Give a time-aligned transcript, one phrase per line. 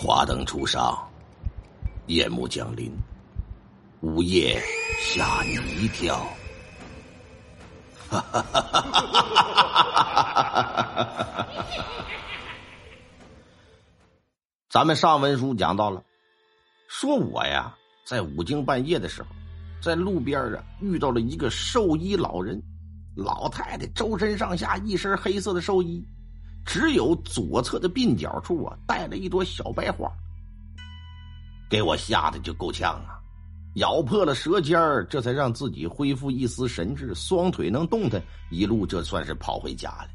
[0.00, 0.96] 华灯初上，
[2.06, 2.96] 夜幕降临，
[4.00, 4.62] 午夜
[5.00, 6.24] 吓你一跳。
[8.08, 8.22] 哈！
[14.70, 16.00] 咱们上文书讲到了，
[16.86, 17.74] 说我呀，
[18.06, 19.28] 在五更半夜的时候，
[19.82, 22.62] 在路边啊遇到了一个寿衣老人，
[23.16, 26.06] 老太太周身上下一身黑色的寿衣。
[26.68, 30.06] 只有左侧的鬓角处啊，带了一朵小白花，
[31.70, 33.16] 给我吓得就够呛啊！
[33.76, 40.08] 咬破了舌尖儿，这才让自己恢复一丝神智，双腿能动弹，一路这算是跑回家了。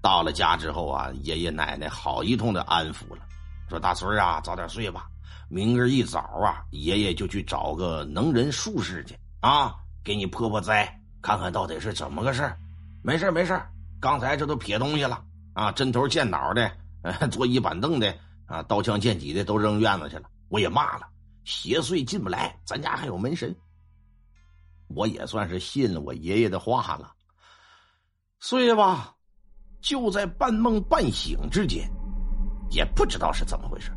[0.00, 3.20] 到了家之后啊，爷爷奶奶好一通的安抚了，
[3.68, 5.06] 说：“大孙啊，早点睡吧，
[5.50, 12.50] 明儿一早啊，爷爷就去找个能人术士去啊，给你破破灾，看看到底是怎么个事
[13.02, 13.60] 没事没事
[14.00, 15.22] 刚才这都撇东西了。”
[15.54, 16.70] 啊，针头见脑的，
[17.30, 18.14] 桌椅板凳的，
[18.46, 20.24] 啊，刀枪剑戟的都扔院子去了。
[20.48, 21.06] 我也骂了，
[21.44, 23.54] 邪祟进不来，咱家还有门神。
[24.88, 27.12] 我也算是信了我爷爷的话了。
[28.40, 29.14] 睡吧，
[29.80, 31.88] 就在半梦半醒之间，
[32.70, 33.90] 也不知道是怎么回事，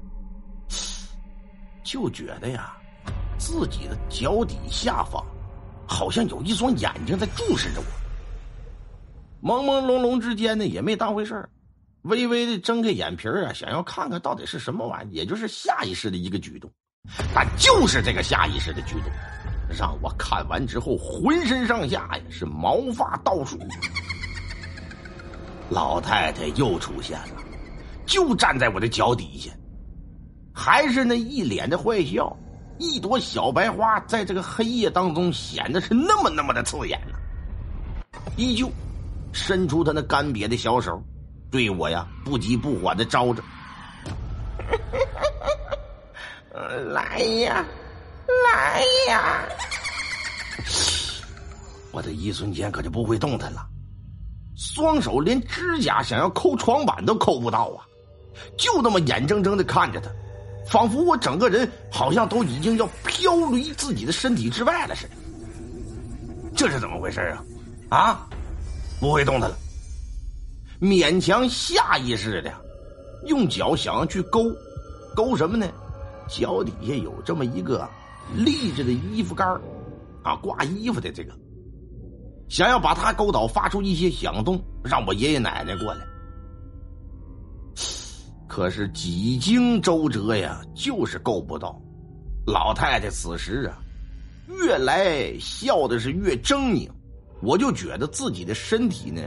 [1.84, 2.78] 就觉得呀，
[3.38, 5.26] 自己的脚底下方，
[5.88, 7.88] 好像有一双眼睛在注视着我。
[9.42, 11.48] 朦朦胧胧之间呢，也没当回事
[12.06, 16.72] 微微的睁开眼皮啊，想要看看到底是什么玩意也就是下意识的一个举动。
[17.34, 19.12] 但就是这个下意识的举动，
[19.78, 23.60] 让我看完之后浑身上下呀是毛发倒竖。
[25.70, 27.44] 老太太又出现了，
[28.06, 29.52] 就站在我的脚底下，
[30.54, 32.36] 还是那一脸的坏笑，
[32.80, 37.18] 一朵小白花在这个黑夜当中显得是那么那么的刺眼呢，
[38.38, 38.72] 依旧。
[39.38, 41.04] 伸出他那干瘪的小手，
[41.56, 43.42] 对我呀不急不缓的招着，
[46.92, 47.66] 来呀，
[48.44, 49.42] 来呀！
[51.94, 53.66] 我的一瞬间可就不会动弹了，
[54.58, 57.88] 双手连指甲想要抠床板都抠不到啊，
[58.58, 60.10] 就那么眼睁睁的看着他，
[60.70, 65.12] 仿佛我整个人好像都已经要飘离自己的身体之外了似的。
[66.54, 67.22] 这是怎么回事
[67.90, 67.98] 啊？
[67.98, 68.28] 啊？
[69.00, 69.58] 不会动弹了，
[70.80, 72.54] 勉强下意识的
[73.26, 74.44] 用脚想要去勾，
[75.16, 75.68] 勾什么呢？
[76.28, 77.88] 脚底下有这么一个
[78.36, 79.48] 立着的衣服杆
[80.24, 81.32] 啊，挂衣服的这个，
[82.50, 86.02] 想要把它勾倒，发出一些响动，让我爷爷奶奶过来。
[88.48, 91.80] 可是几经周折呀，就是够不到。
[92.48, 93.78] 老太太此时啊，
[94.48, 96.90] 越来笑的是越狰狞。
[97.42, 99.22] 我就觉得自己的身体呢，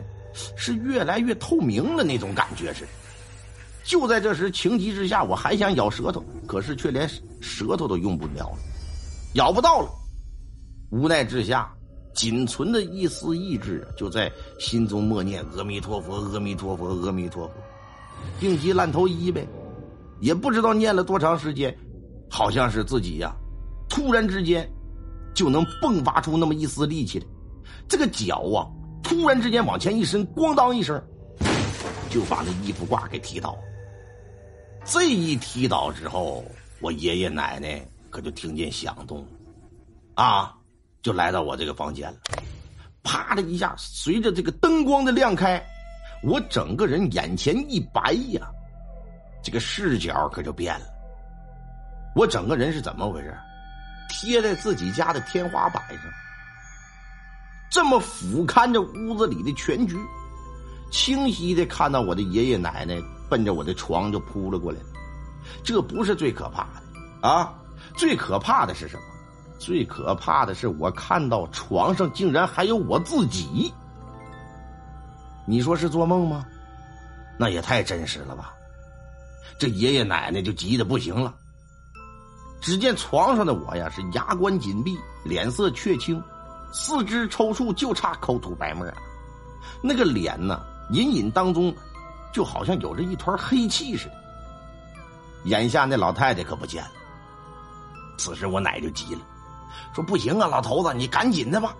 [0.56, 2.88] 是越来越透明了那种感觉似的。
[3.84, 7.08] 就在这时，情急之下，我还想咬舌头，可是却连
[7.40, 8.58] 舌头都用不了了，
[9.34, 9.88] 咬不到了。
[10.90, 11.72] 无奈之下，
[12.14, 17.54] 仅存的一丝意志就在心中默念：“阿弥陀佛，阿弥陀佛，阿弥陀佛。”
[18.40, 19.46] 病急烂投医呗，
[20.20, 21.74] 也不知道念了多长时间，
[22.28, 23.34] 好像是自己呀，
[23.88, 24.68] 突然之间
[25.32, 27.26] 就能迸发出那么一丝力气来。
[27.88, 28.66] 这个脚啊，
[29.02, 31.02] 突然之间往前一伸，咣当一声，
[32.10, 33.56] 就把那衣服挂给踢倒。
[34.84, 36.44] 这一踢倒之后，
[36.80, 39.26] 我爷爷奶奶可就听见响动，
[40.14, 40.54] 啊，
[41.02, 42.18] 就来到我这个房间了。
[43.02, 45.62] 啪的一下，随着这个灯光的亮开，
[46.22, 48.48] 我整个人眼前一白呀，
[49.42, 50.86] 这个视角可就变了。
[52.14, 53.34] 我整个人是怎么回事？
[54.10, 56.04] 贴在自己家的天花板上。
[57.70, 59.96] 这么俯瞰着屋子里的全局，
[60.90, 64.78] 清晰的看到我的爷爷奶奶奔着我的床就扑了过来。
[65.62, 67.52] 这不是最可怕的啊！
[67.96, 69.02] 最可怕的是什么？
[69.58, 73.72] 最可怕的是我看到床上竟然还有我自己。
[75.46, 76.46] 你说是做梦吗？
[77.38, 78.52] 那也太真实了吧！
[79.58, 81.34] 这爷爷奶奶就急得不行了。
[82.60, 86.22] 只见床上的我呀，是牙关紧闭，脸色却青。
[86.72, 88.94] 四肢抽搐，就差口吐白沫了。
[89.80, 90.60] 那个脸呢，
[90.90, 91.74] 隐隐当中，
[92.32, 94.14] 就好像有着一团黑气似的。
[95.44, 96.90] 眼下那老太太可不见了。
[98.16, 99.20] 此时我奶就急了，
[99.94, 101.74] 说：“不行啊，老头子，你赶紧的吧，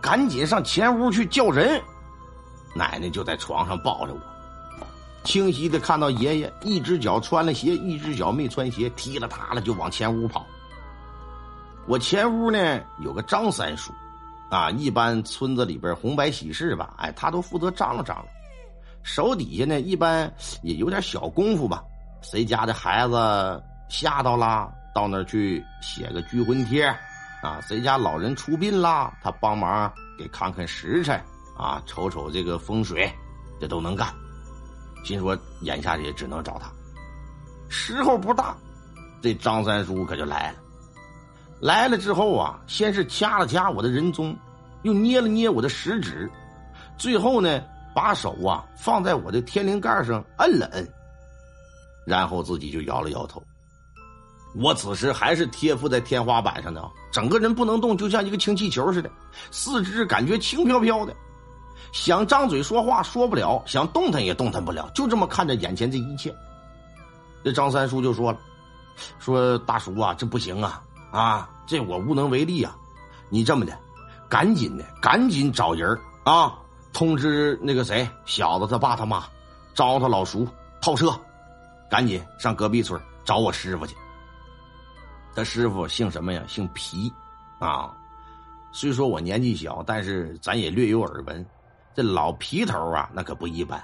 [0.00, 1.80] 赶紧上前屋去叫人。”
[2.74, 4.20] 奶奶就在床上抱着我，
[5.22, 10.44] 清晰的看到爷爷一只脚穿了鞋，一只脚没穿鞋，踢了踏了就往前屋跑。
[11.86, 13.92] 我前屋呢有个张三叔。
[14.54, 18.26] 啊，一般村子里边红白喜事吧，哎，他都负责张罗张罗，
[19.02, 21.82] 手底下呢一般也有点小功夫吧，
[22.22, 26.84] 谁家的孩子吓到了，到那儿去写个拘魂贴，
[27.42, 31.20] 啊，谁家老人出殡啦，他帮忙给看看时辰，
[31.58, 33.12] 啊，瞅瞅这个风水，
[33.60, 34.06] 这都能干。
[35.04, 36.70] 心说眼下也只能找他。
[37.68, 38.56] 时候不大，
[39.20, 40.58] 这张三叔可就来了。
[41.60, 44.36] 来了之后啊，先是掐了掐我的人中，
[44.84, 46.30] 又捏了捏我的食指，
[46.96, 47.60] 最后呢，
[47.94, 50.88] 把手啊放在我的天灵盖上摁了摁，
[52.06, 53.42] 然后自己就摇了摇头。
[54.54, 59.10] 我此时还是贴附在天花板上的，整个人不能动，就像一个氢气球似的，
[59.50, 61.12] 四肢感觉轻飘飘的，
[61.92, 66.34] 想张嘴说话说不了，想动弹也动弹不了，就这么看着眼前这一切。
[67.42, 68.38] 这张三叔就说了
[69.18, 72.76] ：“说大叔啊，这不行啊。”啊，这我无能为力啊！
[73.28, 73.78] 你这么的，
[74.34, 76.58] 赶紧的，赶紧找人啊，
[76.92, 79.22] 通知那个谁小子他爸他妈，
[79.74, 80.44] 招他老叔
[80.80, 81.16] 套车，
[81.88, 83.94] 赶紧上隔壁村找我师傅去。
[85.36, 86.42] 他师傅姓什么呀？
[86.48, 87.12] 姓皮
[87.60, 87.96] 啊。
[88.72, 91.46] 虽说我年纪小，但是咱也略有耳闻。
[91.94, 93.80] 这老皮头啊，那可不一般。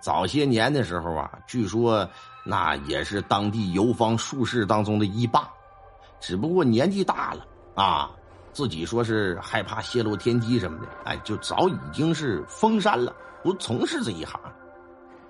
[0.00, 2.08] 早些年的时候啊，据说
[2.42, 5.46] 那也是当地游方术士当中的一霸。
[6.22, 8.10] 只不过年纪大了啊，
[8.54, 13.12] 自己说是害怕泄露天机什么的，哎，就早已经是封山了，
[13.42, 14.40] 不从事这一行。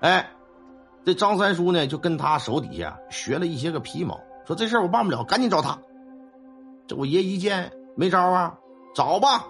[0.01, 0.29] 哎，
[1.03, 5.75] 这张三叔呢，就跟他手底下学了一些个皮毛，说这事儿我办不了，赶紧找他。
[6.85, 8.55] 这我爷一见没招啊，
[8.93, 9.43] 找吧，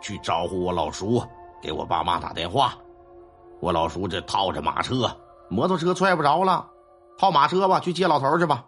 [0.00, 1.20] 去招呼我老叔，
[1.60, 2.74] 给我爸妈打电话。
[3.60, 5.10] 我老叔这套着马车，
[5.48, 6.70] 摩托车踹不着了，
[7.18, 8.64] 套马车吧，去接老头去吧。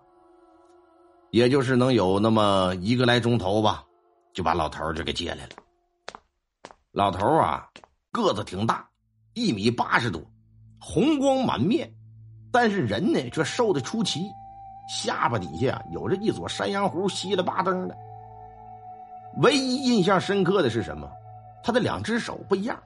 [1.31, 3.85] 也就是能有那么一个来钟头吧，
[4.35, 5.50] 就把老头就给接来了。
[6.93, 7.69] 老头啊，
[8.11, 8.88] 个子挺大，
[9.35, 10.21] 一米八十多，
[10.81, 11.93] 红光满面，
[12.50, 14.23] 但是人呢却瘦的出奇，
[14.88, 17.97] 下巴底下有着一撮山羊胡，稀了巴登的。
[19.37, 21.09] 唯一印象深刻的是什么？
[21.62, 22.76] 他的两只手不一样，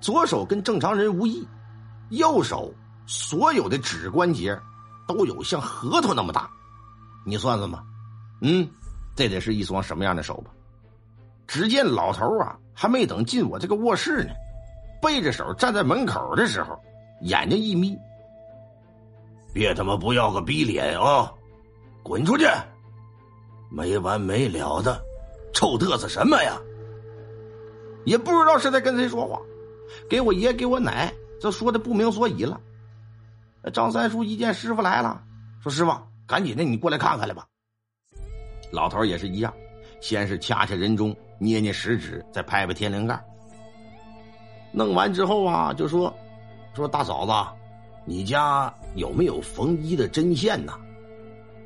[0.00, 1.44] 左手跟正常人无异，
[2.10, 2.72] 右手
[3.06, 4.56] 所有的指关节
[5.08, 6.48] 都有像核桃那么大。
[7.24, 7.84] 你算算吧，
[8.42, 8.68] 嗯，
[9.14, 10.50] 这得是一双什么样的手吧？
[11.46, 14.30] 只见老头啊，还没等进我这个卧室呢，
[15.02, 16.78] 背着手站在门口的时候，
[17.22, 17.98] 眼睛一眯
[19.52, 21.32] ：“别他妈不要个逼脸啊！
[22.02, 22.46] 滚出去！
[23.70, 25.00] 没完没了的，
[25.52, 26.56] 臭嘚瑟什么呀？
[28.04, 29.38] 也不知道是在跟谁说话，
[30.08, 32.60] 给我爷给我奶，这说的不明所以了。
[33.72, 35.22] 张三叔一见师傅来了，
[35.62, 35.92] 说：“师傅。”
[36.30, 37.44] 赶紧的，你过来看看来吧。
[38.70, 39.52] 老头也是一样，
[40.00, 43.20] 先是掐掐人中，捏捏食指，再拍拍天灵盖。
[44.70, 46.14] 弄完之后啊，就说
[46.72, 47.32] ：“说大嫂子，
[48.04, 50.72] 你家有没有缝衣的针线呢？”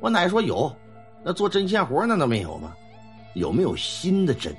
[0.01, 0.75] 我奶说有，
[1.23, 2.73] 那做针线活那都没有吗？
[3.35, 4.51] 有没有新的针？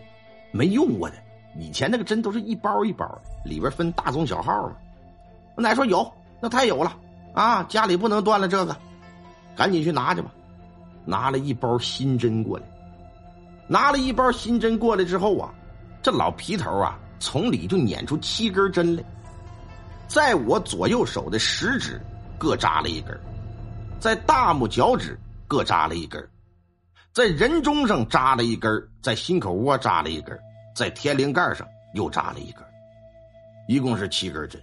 [0.52, 1.16] 没用过的，
[1.58, 3.04] 以前那个针都是一包一包，
[3.44, 4.76] 里边分大中小号嘛。
[5.56, 6.08] 我奶说有，
[6.40, 6.96] 那太有了
[7.34, 7.64] 啊！
[7.64, 8.76] 家里不能断了这个。
[9.56, 10.30] 赶紧去拿去吧，
[11.04, 12.64] 拿了一包新针过来。
[13.68, 15.52] 拿了一包新针过来之后啊，
[16.00, 19.02] 这老皮头啊，从里就捻出七根针来，
[20.06, 22.00] 在我左右手的食指
[22.38, 23.18] 各扎了一根，
[23.98, 25.18] 在大拇脚趾
[25.48, 26.24] 各扎了一根，
[27.12, 28.70] 在人中上扎了一根，
[29.02, 30.38] 在心口窝扎了一根，
[30.76, 32.62] 在天灵盖上又扎了一根，
[33.66, 34.62] 一共是七根针。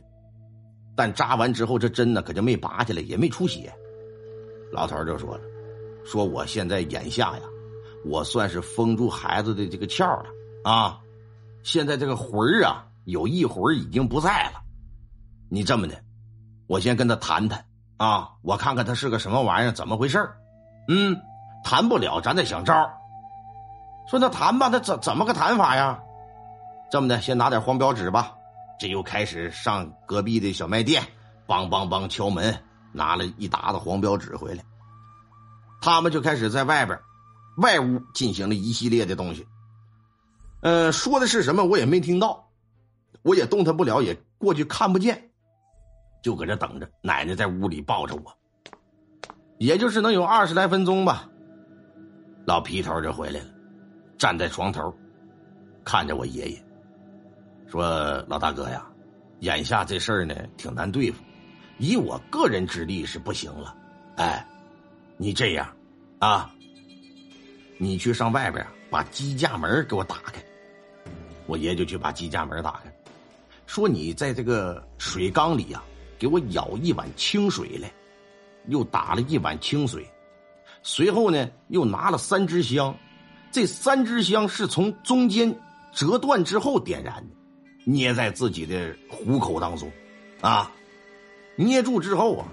[0.95, 3.73] 但扎完之后，这针呢可就没拔下来，也没出血。
[4.73, 5.41] 老头就说了
[6.03, 7.43] ：“说我现在眼下呀，
[8.03, 10.25] 我算是封住孩子的这个窍了
[10.63, 10.99] 啊！
[11.61, 14.61] 现在这个魂儿啊，有一魂已经不在了。
[15.47, 15.95] 你这么的，
[16.65, 17.63] 我先跟他谈谈
[17.97, 20.27] 啊，我看看他是个什么玩意儿，怎么回事
[20.87, 21.15] 嗯，
[21.63, 22.73] 谈不了，咱再想招
[24.09, 26.01] 说那谈吧，那怎怎么个谈法呀？
[26.89, 28.33] 这么的，先拿点黄标纸吧。
[28.79, 31.03] 这又开始上隔壁的小卖店，
[31.45, 32.57] 梆梆梆敲门。”
[32.93, 34.63] 拿了一沓子黄标纸回来，
[35.81, 36.97] 他们就开始在外边
[37.57, 39.45] 外屋进行了一系列的东西。
[40.62, 42.50] 呃，说的是什么我也没听到，
[43.21, 45.31] 我也动弹不了，也过去看不见，
[46.21, 46.89] 就搁这等着。
[47.01, 48.33] 奶奶在屋里抱着我，
[49.57, 51.29] 也就是能有二十来分钟吧。
[52.45, 53.45] 老皮头就回来了，
[54.17, 54.93] 站在床头，
[55.83, 56.65] 看着我爷爷，
[57.67, 57.83] 说
[58.29, 58.85] ：“老大哥呀，
[59.39, 61.21] 眼下这事儿呢挺难对付。”
[61.83, 63.75] 以我个人之力是不行了，
[64.15, 64.47] 哎，
[65.17, 65.67] 你这样，
[66.19, 66.49] 啊，
[67.77, 70.41] 你去上外边把机架门给我打开。
[71.45, 72.93] 我爷就去把机架门打开，
[73.67, 75.83] 说你在这个水缸里呀，
[76.17, 77.91] 给我舀一碗清水来，
[78.67, 80.09] 又打了一碗清水，
[80.83, 82.95] 随后呢，又拿了三支香，
[83.51, 85.53] 这三支香是从中间
[85.91, 87.35] 折断之后点燃的，
[87.83, 89.91] 捏在自己的虎口当中，
[90.39, 90.71] 啊，
[91.55, 92.48] 捏住之后啊，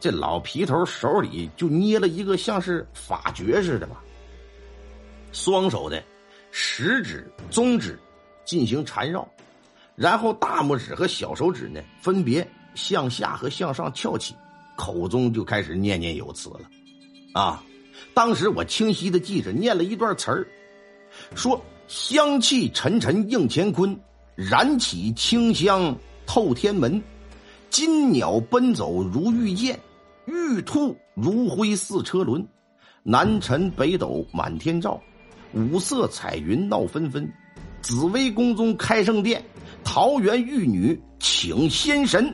[0.00, 4.02] 这老皮头手里就捏了一个像是法诀似的吧，
[5.32, 6.02] 双手的
[6.50, 7.98] 食指、中指
[8.44, 9.26] 进行缠绕，
[9.96, 14.34] 然后大拇指和小手指呢分别向下和向上翘起。
[14.74, 16.60] 口中就开始念念有词了，
[17.34, 17.62] 啊！
[18.14, 20.46] 当时我清晰的记着念了一段词儿，
[21.36, 23.96] 说：“香气沉沉映乾坤，
[24.34, 25.94] 燃起清香
[26.26, 27.00] 透天门。
[27.72, 29.80] 金鸟奔走如玉剑，
[30.26, 32.46] 玉兔如辉似车轮。
[33.02, 35.00] 南辰北斗满天照，
[35.54, 37.26] 五色彩云闹纷纷。
[37.80, 39.42] 紫薇宫中开圣殿，
[39.82, 42.32] 桃园玉女请仙神。”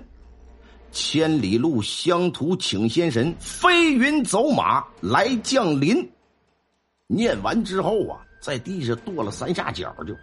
[0.90, 5.96] 千里路乡土请仙神，飞云走马来降临。
[7.06, 10.14] 念完之后啊，在地上跺了三下脚，就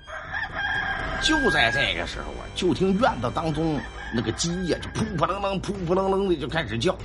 [1.23, 3.79] 就在这个时候啊，就听院子当中
[4.15, 6.95] 那个鸡呀，就扑扑棱棱、扑扑棱棱的就开始叫。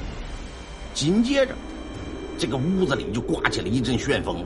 [0.94, 1.54] 紧接着，
[2.38, 4.44] 这个屋子里就刮起了一阵旋风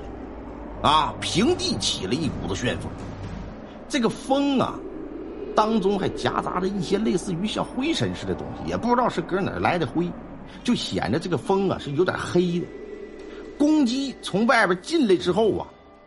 [0.82, 2.90] 来，啊，平地起了一股子旋风。
[3.88, 4.78] 这个风啊。
[5.56, 10.10] 当中还夹杂着一些类似于像灰尘似的东西，也不知道是搁哪来的灰，
[10.64, 12.66] 就显得这个风啊是有点黑的。
[13.56, 15.64] 公鸡从外边进来之后啊，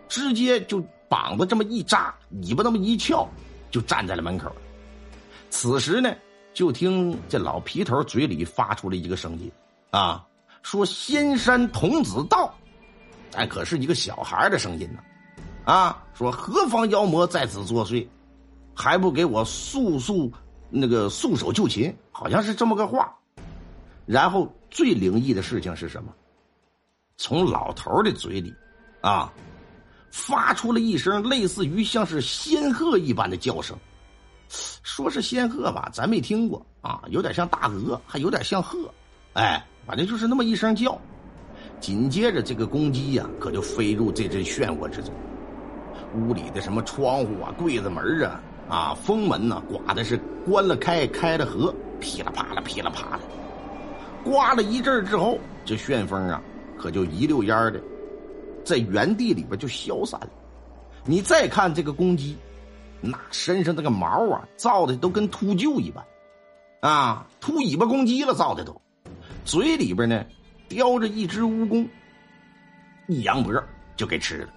[0.09, 3.25] 直接就膀子这么一扎，尾巴那么一翘，
[3.71, 4.51] 就站在了门口。
[5.49, 6.13] 此时呢，
[6.57, 9.51] 就听这老皮头嘴里发出了一个声音，
[9.91, 10.25] 啊，
[10.63, 12.51] 说：“仙山童子到。”
[13.37, 14.99] 哎可是一个小孩的声音呢，
[15.71, 18.07] 啊，说：“何方妖魔在此作祟？”
[18.73, 20.33] 还不给我速速
[20.71, 23.15] 那个束手就擒，好像是这么个话。
[24.07, 26.11] 然后最灵异的事情是什么？
[27.17, 28.51] 从老头的嘴里，
[29.01, 29.31] 啊，
[30.09, 33.77] 发出了一声类似于像是仙鹤一般的叫声。
[34.87, 38.89] 说是仙鹤吧，咱没听过啊，有点像大鹅，还有点像鹤。
[39.33, 40.97] 哎，反正就是那么一声叫。
[41.81, 45.13] 紧接着，这个公鸡呀，可就飞入这阵漩涡之中。
[46.15, 48.41] 屋里的什么窗户啊、柜子门啊。
[48.69, 53.19] 啊，封门呢，刮的是关了开，开了合，噼里啪啦，噼里啪啦，
[54.23, 56.41] 刮了一阵之后，这旋风啊，
[56.77, 57.81] 可就一溜烟的，
[58.63, 60.29] 在原地里边就消散了。
[61.03, 62.37] 你再看这个公鸡，
[63.01, 66.05] 那身上那个毛啊，造的都跟秃鹫一般，
[66.81, 68.81] 啊，秃尾巴公鸡了，造的都，
[69.45, 70.25] 嘴里边呢，
[70.67, 71.87] 叼着一只蜈蚣，
[73.07, 73.53] 一扬脖
[73.95, 74.49] 就给吃了。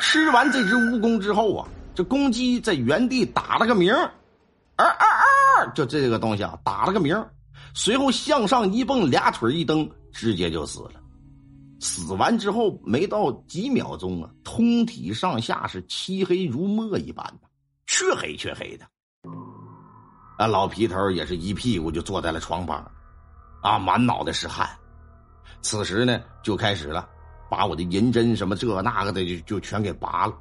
[0.00, 1.68] 吃完这只蜈蚣之后啊。
[1.94, 4.16] 这公鸡在原地打了个鸣，儿
[4.76, 5.66] 啊啊！
[5.74, 7.14] 就这个东西啊，打了个鸣，
[7.74, 10.92] 随后向上一蹦，俩腿一蹬，直接就死了。
[11.82, 17.48] 死完之后没到几秒钟啊，通体上下是漆黑如墨一般的，
[17.86, 18.86] 黢黑黢黑的。
[20.38, 22.88] 啊，老皮头也是一屁股就坐在了床旁，
[23.62, 24.70] 啊，满脑袋是汗。
[25.60, 27.08] 此时呢，就开始了，
[27.50, 30.38] 把我的银针什么这那个的就就全给拔了。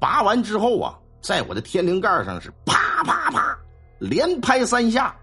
[0.00, 3.54] 拔完之后啊，在我的天灵盖上是啪啪啪
[3.98, 5.14] 连拍三下，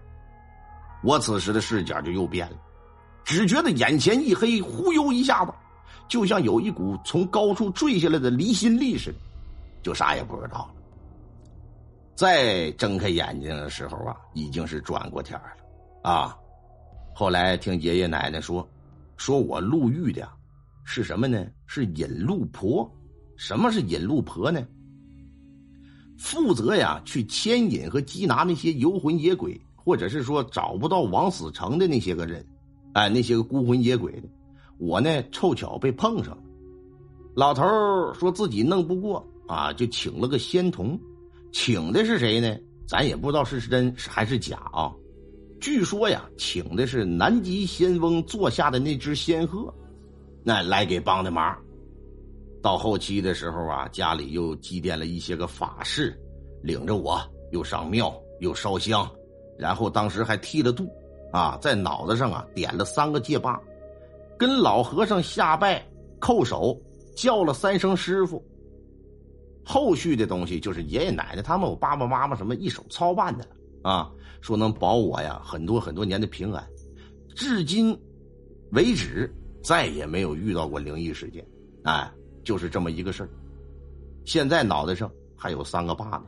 [1.02, 2.56] 我此时的视角就又变了，
[3.24, 5.52] 只觉得眼前一黑，忽悠一下子，
[6.08, 9.16] 就像有一股从高处坠下来的离心力似的，
[9.82, 10.74] 就啥也不知道了。
[12.14, 16.36] 再睁开眼睛的时候啊，已经是转过天了啊。
[17.14, 18.68] 后来听爷爷奶奶说，
[19.16, 20.28] 说我入狱的
[20.84, 21.46] 是什么呢？
[21.66, 22.90] 是引路婆。
[23.36, 24.62] 什么是引路婆呢？
[26.18, 32.46] 负责呀，去牵引和缉拿那些游魂野鬼，或者是说找不到王死城的那些个人，
[32.92, 34.28] 哎，那些个孤魂野鬼的。
[34.78, 36.42] 我呢，凑巧被碰上了。
[37.34, 37.62] 老头
[38.14, 40.98] 说自己弄不过啊，就请了个仙童，
[41.52, 42.56] 请的是谁呢？
[42.88, 44.92] 咱也不知道是真还是假啊。
[45.60, 49.72] 据说呀，请的是南极仙翁座下的那只仙鹤，
[50.42, 51.56] 那来给帮的忙。
[52.62, 56.18] 到后期的时候啊，家里又祭奠了一些个法事，
[56.62, 57.20] 领着我
[57.52, 59.08] 又上庙又烧香，
[59.58, 60.90] 然后当时还剃了度，
[61.32, 63.60] 啊，在脑袋上啊点了三个戒疤，
[64.38, 65.84] 跟老和尚下拜
[66.20, 66.80] 叩首，
[67.14, 68.44] 叫了三声师傅。
[69.64, 74.10] 后续的东西就是爷爷奶奶他们我爸爸妈妈什么一手操办的了啊，
[74.40, 76.66] 说能保我呀很多很多年的平安，
[77.34, 77.96] 至今
[78.72, 79.32] 为止
[79.62, 81.46] 再也没有遇到过灵异事件，
[81.84, 82.10] 哎。
[82.42, 83.28] 就是这么一个事儿，
[84.24, 86.24] 现在脑袋上还有三个疤呢。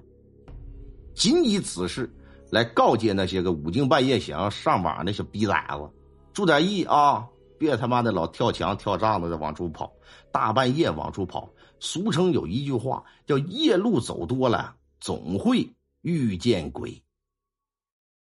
[1.14, 2.08] 仅以此事
[2.52, 5.90] 来告诫那些个五更半夜想要上网那小逼崽子，
[6.34, 7.26] 注点意啊，
[7.58, 9.90] 别他妈的老跳墙跳帐子的往出跑，
[10.30, 11.48] 大半夜往出跑。
[11.80, 15.66] 俗称有一句话叫“夜路走多了，总会
[16.02, 17.02] 遇见鬼”。